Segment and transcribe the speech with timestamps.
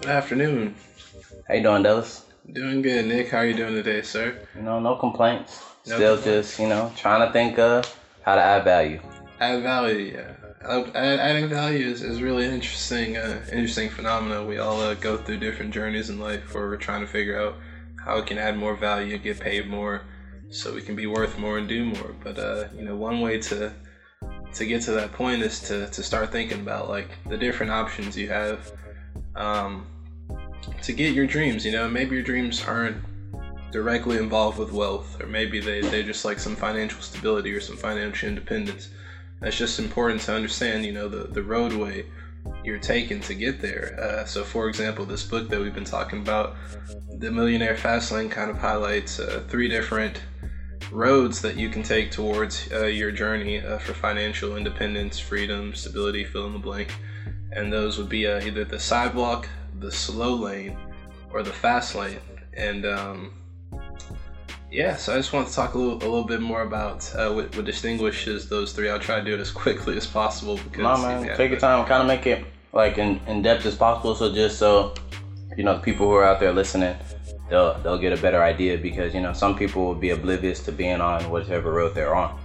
[0.00, 0.74] Good afternoon.
[1.46, 2.22] How you doing, Delles?
[2.52, 3.28] Doing good, Nic.
[3.30, 4.34] How are you doing today, sir?
[4.54, 5.60] You know, no complaints.
[5.86, 6.48] No Still complaints.
[6.48, 7.84] just, you know, trying to think of
[8.22, 9.00] how to add value.
[9.40, 10.32] Add value, yeah.
[10.68, 14.46] Add- add- Adding value is, is really interesting, uh, interesting phenomenon.
[14.46, 17.56] We all uh, go through different journeys in life where we're trying to figure out
[18.04, 20.02] how we can add more value, get paid more,
[20.50, 22.14] so we can be worth more and do more.
[22.24, 23.72] But uh, you know, one way to
[24.54, 28.16] to get to that point is to, to start thinking about like the different options
[28.16, 28.72] you have
[29.36, 29.86] um,
[30.82, 31.64] to get your dreams.
[31.64, 32.96] You know, maybe your dreams aren't
[33.70, 37.76] directly involved with wealth, or maybe they, they just like some financial stability or some
[37.76, 38.88] financial independence.
[39.40, 42.04] That's just important to understand, you know, the, the roadway
[42.64, 43.98] you're taking to get there.
[44.00, 46.56] Uh, so, for example, this book that we've been talking about,
[47.18, 50.20] The Millionaire Fastlane, kind of highlights uh, three different
[50.90, 56.24] roads that you can take towards uh, your journey uh, for financial independence, freedom, stability,
[56.24, 56.92] fill in the blank.
[57.52, 59.48] And those would be uh, either the sidewalk,
[59.80, 60.76] the slow lane,
[61.32, 62.20] or the fast lane.
[62.56, 63.34] And um,
[64.70, 67.32] yeah, so I just want to talk a little, a little bit more about uh,
[67.32, 68.88] what, what distinguishes those three.
[68.88, 71.60] I'll try to do it as quickly as possible because Nah, man, yeah, take your
[71.60, 71.84] time.
[71.86, 74.14] Kind of make it like in, in depth as possible.
[74.14, 74.94] So just so
[75.56, 76.96] you know, the people who are out there listening,
[77.48, 80.72] they'll they'll get a better idea because you know some people will be oblivious to
[80.72, 82.38] being on whichever road they're on.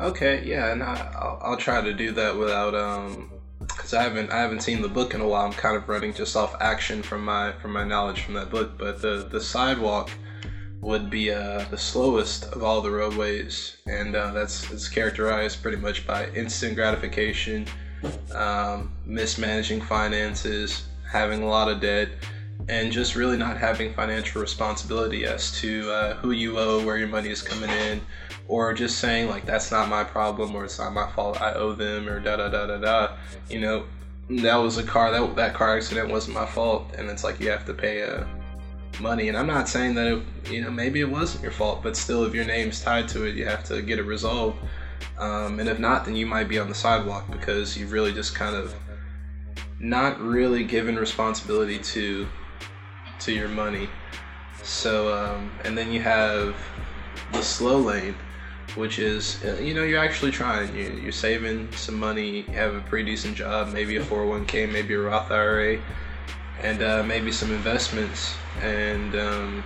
[0.00, 3.30] Okay, yeah, and I, I'll, I'll try to do that without um,
[3.76, 5.46] because I haven't I haven't seen the book in a while.
[5.46, 8.78] I'm kind of running just off action from my from my knowledge from that book.
[8.78, 10.10] But the the sidewalk
[10.80, 15.76] would be uh, the slowest of all the roadways, and uh, that's it's characterized pretty
[15.76, 17.66] much by instant gratification,
[18.34, 22.08] um, mismanaging finances, having a lot of debt,
[22.68, 27.08] and just really not having financial responsibility as to uh, who you owe, where your
[27.08, 28.00] money is coming in,
[28.48, 31.72] or just saying like that's not my problem or it's not my fault, I owe
[31.72, 33.16] them, or da da da da da.
[33.48, 33.84] You know,
[34.30, 37.50] that was a car that that car accident wasn't my fault, and it's like you
[37.50, 38.24] have to pay uh,
[39.00, 39.28] money.
[39.28, 42.24] And I'm not saying that it, you know maybe it wasn't your fault, but still,
[42.24, 44.58] if your name's tied to it, you have to get it resolved.
[45.18, 48.34] Um, and if not, then you might be on the sidewalk because you've really just
[48.34, 48.74] kind of
[49.78, 52.26] not really given responsibility to
[53.24, 53.88] to your money.
[54.62, 56.56] So, um, and then you have
[57.32, 58.14] the slow lane,
[58.74, 60.74] which is, uh, you know, you're actually trying.
[60.74, 64.94] You, you're saving some money, you have a pretty decent job, maybe a 401k, maybe
[64.94, 65.80] a Roth IRA,
[66.60, 68.34] and uh, maybe some investments.
[68.60, 69.64] And um,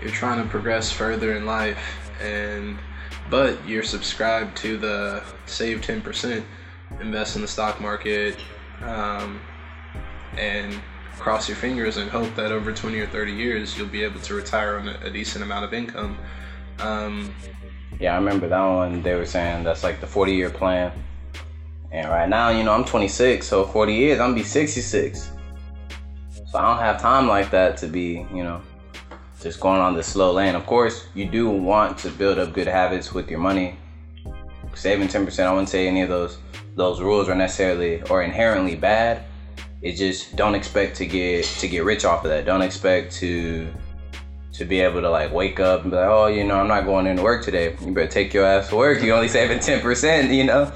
[0.00, 2.10] you're trying to progress further in life.
[2.20, 2.78] And,
[3.30, 6.44] but you're subscribed to the save 10%,
[7.00, 8.36] invest in the stock market,
[8.82, 9.40] um,
[10.36, 10.80] and
[11.18, 14.34] cross your fingers and hope that over 20 or 30 years you'll be able to
[14.34, 16.18] retire on a, decent amount of income.
[16.78, 17.34] Um,
[17.98, 19.02] Yeah, I remember that one.
[19.02, 20.92] They were saying that's like the 40 year plan.
[21.90, 25.30] And right now, you know, I'm 26, so 40 years, I'm gonna be 66.
[26.50, 28.60] So I don't have time like that to be, you know,
[29.40, 30.54] just going on the slow lane.
[30.54, 33.78] Of course, you do want to build up good habits with your money.
[34.74, 36.38] Saving 10%, I wouldn't say any of those
[36.74, 39.24] those rules are necessarily or inherently bad.
[39.86, 42.44] It just don't expect to get to get rich off of that.
[42.44, 43.72] Don't expect to
[44.54, 46.86] to be able to like wake up and be like, oh, you know, I'm not
[46.86, 47.76] going into work today.
[47.80, 49.00] You better take your ass to work.
[49.00, 50.72] You only saving ten percent, you know.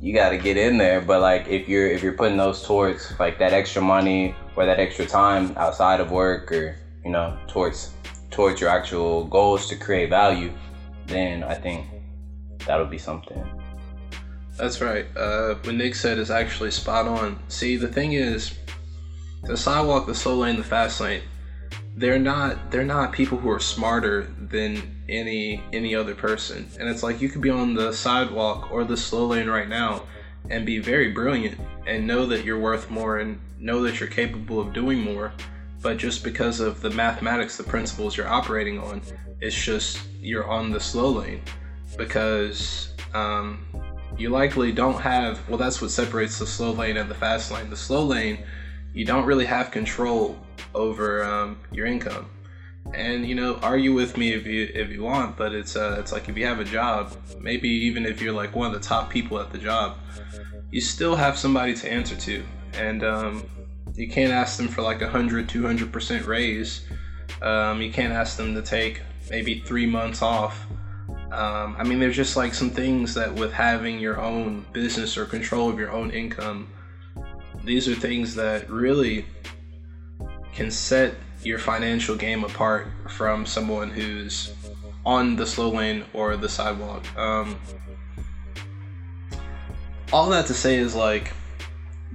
[0.00, 1.00] You got to get in there.
[1.00, 4.80] But like, if you're if you're putting those towards like that extra money or that
[4.80, 7.92] extra time outside of work, or you know, towards
[8.32, 10.52] towards your actual goals to create value,
[11.06, 11.86] then I think
[12.66, 13.57] that'll be something.
[14.58, 15.06] That's right.
[15.16, 17.38] Uh, what Nic said is actually spot on.
[17.48, 18.58] See, the thing is,
[19.44, 21.22] the sidewalk, the slow lane, the fast lane,
[21.94, 26.68] they're not they're not people who are smarter than any any other person.
[26.78, 30.02] And it's like you could be on the sidewalk or the slow lane right now
[30.50, 34.60] and be very brilliant and know that you're worth more and know that you're capable
[34.60, 35.32] of doing more.
[35.82, 39.02] But just because of the mathematics, the principles you're operating on,
[39.40, 41.42] it's just you're on the slow lane
[41.96, 43.64] because um,
[44.18, 47.70] you likely don't have well that's what separates the slow lane and the fast lane.
[47.70, 48.44] The slow lane
[48.92, 50.38] you don't really have control
[50.74, 52.28] over um, your income.
[52.94, 56.10] And you know argue with me if you if you want but it's uh it's
[56.12, 59.10] like if you have a job maybe even if you're like one of the top
[59.10, 59.98] people at the job
[60.70, 62.44] you still have somebody to answer to.
[62.74, 63.48] And um,
[63.94, 66.82] you can't ask them for like a hundred 200 percent raise.
[67.42, 70.66] Um, you can't ask them to take maybe three months off
[71.30, 75.26] um, I mean, there's just like some things that with having your own business or
[75.26, 76.72] control of your own income,
[77.64, 79.26] these are things that really
[80.54, 84.54] can set your financial game apart from someone who's
[85.04, 87.04] on the slow lane or the sidewalk.
[87.16, 87.58] Um,
[90.12, 91.32] all that to say is like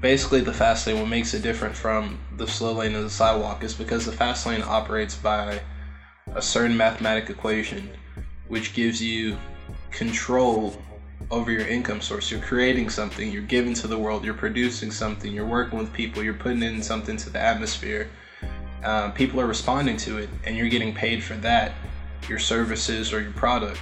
[0.00, 3.62] basically the fast lane what makes it different from the slow lane and the sidewalk
[3.62, 5.60] is because the fast lane operates by
[6.34, 7.90] a certain mathematic equation
[8.52, 9.36] which gives you
[9.90, 10.76] control
[11.30, 15.32] over your income source you're creating something you're giving to the world you're producing something
[15.32, 18.08] you're working with people you're putting in something to the atmosphere
[18.84, 21.72] um, people are responding to it and you're getting paid for that
[22.28, 23.80] your services or your product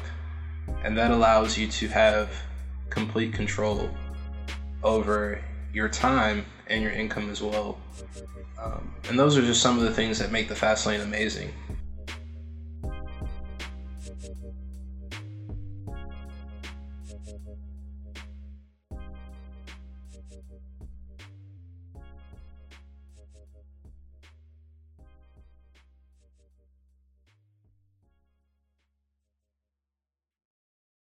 [0.85, 2.31] and that allows you to have
[2.91, 3.91] complete control
[4.83, 7.79] over your time and your income as well.
[8.59, 11.53] Um, and those are just some of the things that make the fast lane amazing.